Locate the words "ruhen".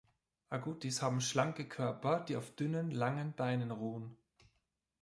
3.69-4.17